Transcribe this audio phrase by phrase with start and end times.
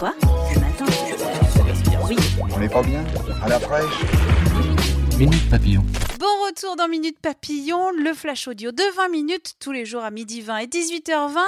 [0.00, 0.14] Quoi
[0.54, 0.86] Le matin
[2.08, 2.16] Oui.
[2.50, 3.04] On n'est pas bien
[3.42, 4.00] À la fraîche
[5.18, 5.82] Minute Papillon.
[6.18, 10.10] Bon retour dans Minute Papillon, le flash audio de 20 minutes tous les jours à
[10.10, 11.38] midi 20 et 18h20.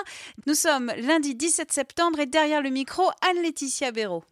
[0.47, 4.23] Nous sommes lundi 17 septembre et derrière le micro, Anne-Laetitia Béraud.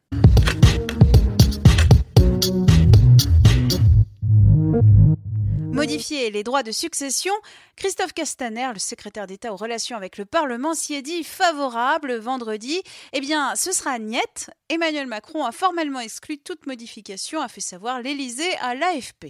[6.10, 7.32] Modifier les droits de succession,
[7.76, 12.82] Christophe Castaner, le secrétaire d'État aux relations avec le Parlement, s'y est dit favorable vendredi.
[13.12, 14.50] Eh bien, ce sera niette.
[14.68, 19.26] Emmanuel Macron a formellement exclu toute modification, a fait savoir l'Élysée à l'AFP.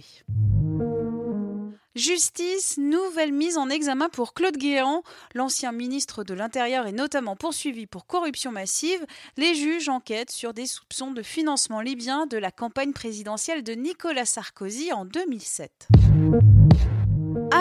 [1.93, 5.03] Justice, nouvelle mise en examen pour Claude Guéant.
[5.35, 9.05] L'ancien ministre de l'Intérieur est notamment poursuivi pour corruption massive.
[9.37, 14.25] Les juges enquêtent sur des soupçons de financement libyen de la campagne présidentielle de Nicolas
[14.25, 15.89] Sarkozy en 2007.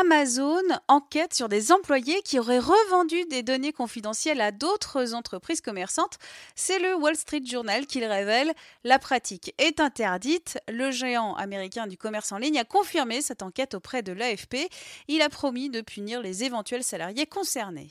[0.01, 6.17] Amazon enquête sur des employés qui auraient revendu des données confidentielles à d'autres entreprises commerçantes.
[6.55, 8.53] C'est le Wall Street Journal qui le révèle.
[8.83, 10.59] La pratique est interdite.
[10.69, 14.71] Le géant américain du commerce en ligne a confirmé cette enquête auprès de l'AFP.
[15.09, 17.91] Il a promis de punir les éventuels salariés concernés.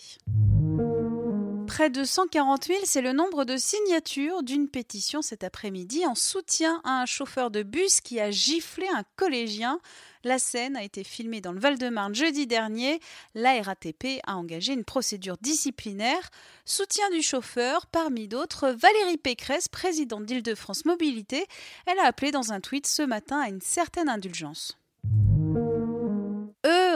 [1.79, 6.81] Près de 140 000, c'est le nombre de signatures d'une pétition cet après-midi en soutien
[6.83, 9.79] à un chauffeur de bus qui a giflé un collégien.
[10.25, 12.99] La scène a été filmée dans le Val-de-Marne jeudi dernier.
[13.33, 16.31] La RATP a engagé une procédure disciplinaire.
[16.65, 21.47] Soutien du chauffeur, parmi d'autres, Valérie Pécresse, présidente d'Île-de-France Mobilité.
[21.85, 24.77] Elle a appelé dans un tweet ce matin à une certaine indulgence.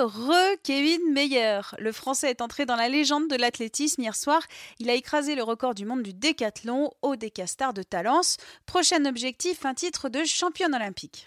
[0.03, 1.61] Heureux Kevin Meyer.
[1.79, 4.41] Le Français est entré dans la légende de l'athlétisme hier soir.
[4.79, 8.35] Il a écrasé le record du monde du décathlon au Décastar de Talence.
[8.65, 11.25] Prochain objectif, un titre de championne olympique.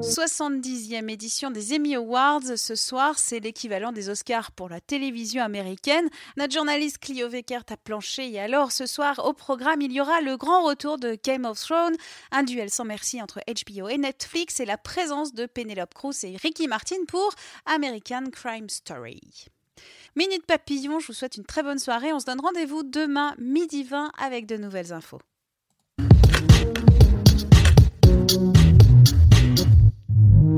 [0.00, 2.56] 70e édition des Emmy Awards.
[2.56, 6.08] Ce soir, c'est l'équivalent des Oscars pour la télévision américaine.
[6.36, 10.20] Notre journaliste Clio Weckert a planché et alors ce soir au programme, il y aura
[10.20, 11.96] le grand retour de Game of Thrones,
[12.30, 16.36] un duel sans merci entre HBO et Netflix et la présence de Penelope Cruz et
[16.36, 17.32] Ricky Martin pour
[17.66, 19.20] American Crime Story.
[20.16, 22.12] Minute Papillon, je vous souhaite une très bonne soirée.
[22.12, 25.20] On se donne rendez-vous demain midi 20 avec de nouvelles infos.